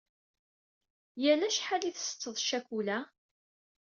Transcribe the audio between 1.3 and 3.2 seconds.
acḥal i tsetteḍ ccakula?